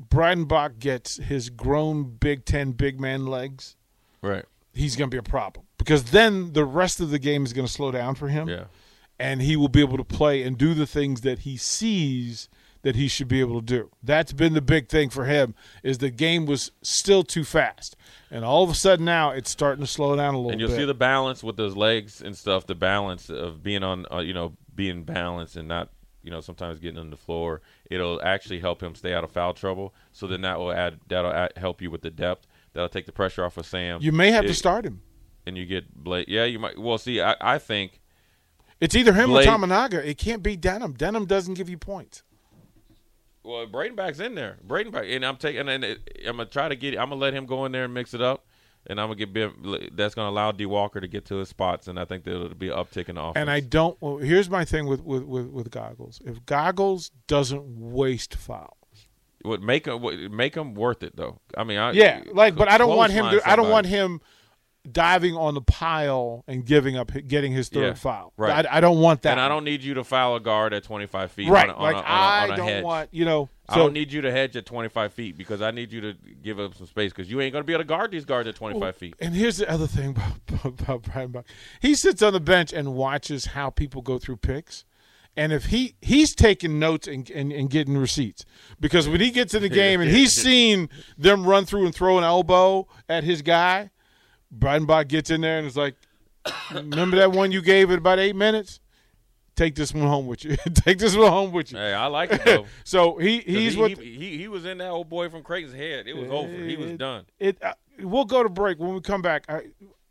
Breidenbach 0.06 0.78
gets 0.78 1.16
his 1.16 1.50
grown 1.50 2.04
Big 2.04 2.44
Ten 2.44 2.72
big 2.72 3.00
man 3.00 3.26
legs, 3.26 3.76
Right. 4.22 4.44
he's 4.72 4.96
going 4.96 5.10
to 5.10 5.14
be 5.14 5.18
a 5.18 5.22
problem 5.22 5.66
because 5.76 6.04
then 6.04 6.52
the 6.52 6.64
rest 6.64 7.00
of 7.00 7.10
the 7.10 7.18
game 7.18 7.44
is 7.44 7.52
going 7.52 7.66
to 7.66 7.72
slow 7.72 7.90
down 7.90 8.14
for 8.14 8.28
him. 8.28 8.48
Yeah. 8.48 8.64
and 9.20 9.42
he 9.42 9.56
will 9.56 9.68
be 9.68 9.80
able 9.80 9.96
to 9.96 10.04
play 10.04 10.42
and 10.44 10.56
do 10.56 10.74
the 10.74 10.86
things 10.86 11.22
that 11.22 11.40
he 11.40 11.56
sees 11.56 12.48
that 12.82 12.94
he 12.94 13.08
should 13.08 13.26
be 13.26 13.40
able 13.40 13.60
to 13.60 13.66
do. 13.66 13.90
That's 14.00 14.32
been 14.32 14.54
the 14.54 14.60
big 14.60 14.88
thing 14.88 15.10
for 15.10 15.24
him 15.24 15.56
is 15.82 15.98
the 15.98 16.10
game 16.10 16.46
was 16.46 16.70
still 16.82 17.24
too 17.24 17.42
fast. 17.42 17.96
And 18.30 18.44
all 18.44 18.62
of 18.62 18.70
a 18.70 18.74
sudden 18.76 19.04
now 19.04 19.30
it's 19.30 19.50
starting 19.50 19.84
to 19.84 19.90
slow 19.90 20.14
down 20.14 20.34
a 20.34 20.36
little 20.36 20.50
bit. 20.50 20.52
and 20.52 20.60
you'll 20.60 20.70
bit. 20.70 20.76
see 20.76 20.84
the 20.84 20.94
balance 20.94 21.42
with 21.42 21.56
those 21.56 21.74
legs 21.74 22.22
and 22.22 22.36
stuff. 22.36 22.68
The 22.68 22.76
balance 22.76 23.28
of 23.28 23.64
being 23.64 23.82
on, 23.82 24.06
uh, 24.12 24.18
you 24.20 24.32
know, 24.32 24.52
being 24.72 25.02
balanced 25.02 25.56
and 25.56 25.66
not, 25.66 25.88
you 26.22 26.30
know, 26.30 26.40
sometimes 26.40 26.78
getting 26.80 26.98
on 26.98 27.10
the 27.10 27.16
floor. 27.16 27.60
It'll 27.90 28.20
actually 28.22 28.60
help 28.60 28.82
him 28.82 28.94
stay 28.94 29.14
out 29.14 29.24
of 29.24 29.30
foul 29.30 29.54
trouble. 29.54 29.94
So 30.12 30.26
then 30.26 30.40
that 30.42 30.58
will 30.58 30.72
add 30.72 30.98
that'll 31.08 31.32
add, 31.32 31.52
help 31.56 31.80
you 31.82 31.90
with 31.90 32.02
the 32.02 32.10
depth. 32.10 32.46
That'll 32.72 32.88
take 32.88 33.06
the 33.06 33.12
pressure 33.12 33.44
off 33.44 33.56
of 33.56 33.66
Sam. 33.66 34.00
you 34.02 34.12
may 34.12 34.30
have 34.30 34.46
to 34.46 34.54
start 34.54 34.84
him. 34.84 35.00
and 35.46 35.56
you 35.56 35.64
get 35.66 35.94
Blake. 35.94 36.26
Yeah, 36.28 36.44
you 36.44 36.58
might. 36.58 36.78
Well, 36.78 36.98
see, 36.98 37.20
I, 37.20 37.34
I 37.40 37.58
think 37.58 38.00
It's 38.80 38.94
either 38.94 39.12
him 39.14 39.30
Blake- 39.30 39.48
or 39.48 39.52
Tominaga. 39.52 40.04
It 40.04 40.18
can't 40.18 40.42
be 40.42 40.56
Denim. 40.56 40.92
Denim 40.92 41.24
doesn't 41.26 41.54
give 41.54 41.68
you 41.70 41.78
points. 41.78 42.22
well, 43.42 43.66
Breidenbach's 43.66 44.20
in 44.20 44.34
there. 44.34 44.58
Breidenbach, 44.66 45.14
and 45.14 45.24
I'm 45.24 45.36
taking, 45.36 45.68
and 45.68 45.82
it, 45.84 46.18
I'm 46.26 46.36
gonna 46.36 46.46
try 46.46 46.68
to 46.68 46.76
get. 46.76 46.94
I'm 46.98 47.08
gonna 47.08 47.20
let 47.20 47.32
him 47.34 47.46
go 47.46 47.64
in 47.64 47.72
there 47.72 47.84
and 47.84 47.94
mix 47.94 48.12
it 48.14 48.20
up, 48.20 48.44
and 48.88 49.00
I'm 49.00 49.08
gonna 49.08 49.26
get. 49.26 49.96
That's 49.96 50.14
gonna 50.14 50.30
allow 50.30 50.52
D 50.52 50.66
Walker 50.66 51.00
to 51.00 51.08
get 51.08 51.24
to 51.26 51.36
his 51.36 51.48
spots, 51.48 51.88
and 51.88 51.98
I 51.98 52.04
think 52.04 52.24
there'll 52.24 52.48
be 52.54 52.68
an 52.68 52.76
uptick 52.76 53.08
in 53.08 53.16
the 53.16 53.22
offense. 53.22 53.36
And 53.36 53.50
I 53.50 53.60
don't 53.60 53.96
well, 54.00 54.16
here's 54.18 54.48
my 54.50 54.64
thing 54.64 54.86
with, 54.86 55.02
with, 55.02 55.22
with, 55.24 55.46
with 55.48 55.70
Goggles. 55.70 56.20
If 56.24 56.44
Goggles 56.46 57.10
doesn't 57.26 57.64
waste 57.66 58.34
foul. 58.34 58.76
would 59.44 59.62
make 59.62 59.86
him 59.86 60.00
would 60.02 60.32
make 60.32 60.54
him 60.56 60.74
worth 60.74 61.02
it 61.02 61.16
though. 61.16 61.38
I 61.56 61.64
mean, 61.64 61.78
I, 61.78 61.92
Yeah, 61.92 62.22
like, 62.32 62.54
but 62.56 62.68
I 62.70 62.78
don't 62.78 62.96
want 62.96 63.12
him 63.12 63.26
to. 63.30 63.48
I 63.48 63.56
don't 63.56 63.70
want 63.70 63.86
him 63.86 64.20
diving 64.90 65.36
on 65.36 65.52
the 65.54 65.60
pile 65.60 66.44
and 66.48 66.64
giving 66.64 66.96
up, 66.96 67.10
getting 67.26 67.52
his 67.52 67.68
third 67.68 67.82
Yeah, 67.88 67.94
foul. 67.94 68.32
right. 68.38 68.64
I, 68.64 68.78
I 68.78 68.80
don't 68.80 69.00
want 69.00 69.20
that. 69.22 69.32
And 69.32 69.40
I 69.40 69.46
don't 69.48 69.64
need 69.64 69.82
you 69.82 69.94
to 69.94 70.04
foul 70.04 70.36
a 70.36 70.40
guard 70.40 70.72
at 70.72 70.82
25 70.84 71.30
feet. 71.32 71.50
right. 71.50 71.68
On 71.68 71.74
a, 71.74 71.78
on 71.78 71.82
like 71.82 71.94
a, 71.96 71.98
on 71.98 72.04
a, 72.04 72.08
I 72.08 72.44
a 72.44 72.56
don't 72.56 72.68
hedge. 72.68 72.84
want 72.84 73.08
you 73.12 73.24
know. 73.26 73.48
I 73.68 73.76
don't 73.76 73.92
need 73.92 74.12
you 74.12 74.22
to 74.22 74.30
hedge 74.32 74.56
at 74.56 74.64
25 74.64 75.12
feet 75.12 75.36
because 75.36 75.60
I 75.60 75.70
need 75.70 75.92
you 75.92 76.00
to 76.00 76.14
give 76.42 76.58
up 76.58 76.74
some 76.74 76.86
space 76.86 77.12
because 77.12 77.30
you 77.30 77.40
ain't 77.40 77.52
going 77.52 77.62
to 77.62 77.66
be 77.66 77.74
able 77.74 77.82
to 77.82 77.88
guard 77.88 78.10
these 78.10 78.24
guards 78.24 78.48
at 78.48 78.54
25 78.54 78.96
feet. 78.96 79.14
And 79.20 79.34
here's 79.34 79.58
the 79.58 79.70
other 79.70 79.86
thing 79.86 80.10
about, 80.10 80.64
about 80.64 81.02
Breidenbach. 81.02 81.44
He 81.80 81.94
sits 81.94 82.22
on 82.22 82.32
the 82.32 82.40
bench 82.40 82.72
and 82.72 82.94
watches 82.94 83.46
how 83.46 83.70
people 83.70 84.00
go 84.00 84.18
through 84.18 84.38
picks. 84.38 84.84
And 85.36 85.52
if 85.52 85.66
he 85.66 85.94
he's 86.00 86.34
taking 86.34 86.80
notes 86.80 87.06
and, 87.06 87.30
and, 87.30 87.52
and 87.52 87.70
getting 87.70 87.96
receipts 87.96 88.44
because 88.80 89.08
when 89.08 89.20
he 89.20 89.30
gets 89.30 89.54
in 89.54 89.62
the 89.62 89.68
game 89.82 90.00
and 90.00 90.10
he's 90.10 90.32
seen 90.32 90.88
them 91.16 91.46
run 91.46 91.64
through 91.64 91.84
and 91.84 91.94
throw 91.94 92.18
an 92.18 92.24
elbow 92.24 92.88
at 93.08 93.22
his 93.22 93.42
guy, 93.42 93.90
Breidenbach 94.56 95.06
gets 95.08 95.30
in 95.30 95.42
there 95.42 95.58
and 95.58 95.66
is 95.66 95.76
like, 95.76 95.94
"Remember 96.72 97.16
that 97.18 97.30
one 97.30 97.52
you 97.52 97.62
gave 97.62 97.90
it 97.90 97.98
about 97.98 98.18
eight 98.18 98.34
minutes? 98.34 98.80
Take 99.58 99.74
this 99.74 99.92
one 99.92 100.06
home 100.06 100.26
with 100.28 100.44
you. 100.44 100.56
Take 100.74 100.98
this 100.98 101.16
one 101.16 101.32
home 101.32 101.50
with 101.50 101.72
you." 101.72 101.78
Hey, 101.78 101.92
I 101.92 102.06
like 102.06 102.30
it 102.32 102.44
though. 102.44 102.66
So 102.84 103.18
he 103.18 103.40
he's 103.40 103.74
he, 103.74 103.80
what 103.80 103.90
he, 103.90 104.14
he 104.14 104.38
he 104.38 104.48
was 104.48 104.64
in 104.64 104.78
that 104.78 104.88
old 104.90 105.08
boy 105.08 105.28
from 105.28 105.42
Creighton's 105.42 105.74
head. 105.74 106.06
It 106.06 106.16
was 106.16 106.30
over. 106.30 106.48
He 106.52 106.76
was 106.76 106.90
It- 106.92 106.98
done. 106.98 107.26
It. 107.40 107.62
Uh, 107.62 107.74
we'll 108.00 108.24
go 108.24 108.44
to 108.44 108.48
break. 108.48 108.78
When 108.78 108.94
we 108.94 109.00
come 109.00 109.20
back, 109.20 109.44
I 109.48 109.62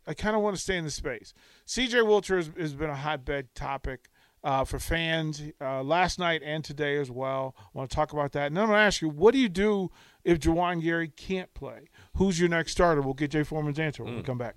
I 0.06 0.12
kind 0.12 0.36
of 0.36 0.42
want 0.42 0.54
to 0.54 0.60
stay 0.62 0.76
in 0.76 0.84
the 0.84 0.90
space. 0.90 1.32
C.J. 1.64 1.98
Wilcher 1.98 2.36
has, 2.36 2.50
has 2.58 2.74
been 2.74 2.90
a 2.90 2.96
hotbed 2.96 3.54
topic 3.54 4.08
uh, 4.44 4.64
for 4.64 4.78
fans 4.78 5.42
uh, 5.60 5.82
last 5.82 6.18
night 6.18 6.42
and 6.44 6.62
today 6.64 6.96
as 6.98 7.10
well. 7.10 7.54
I 7.58 7.62
want 7.72 7.90
to 7.90 7.94
talk 7.96 8.12
about 8.12 8.32
that. 8.32 8.46
And 8.48 8.56
then 8.56 8.64
I'm 8.64 8.68
going 8.70 8.78
to 8.78 8.82
ask 8.84 9.02
you, 9.02 9.08
what 9.08 9.32
do 9.32 9.38
you 9.38 9.48
do 9.48 9.90
if 10.24 10.38
Juwan 10.38 10.82
Gary 10.82 11.08
can't 11.08 11.52
play? 11.54 11.88
Who's 12.16 12.38
your 12.40 12.48
next 12.48 12.72
starter? 12.72 13.00
We'll 13.02 13.14
get 13.14 13.30
Jay 13.32 13.42
Foreman's 13.42 13.78
answer 13.78 14.02
when 14.04 14.16
we 14.16 14.22
come 14.22 14.38
back. 14.38 14.56